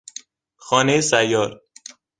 [0.57, 1.61] خانهی سیار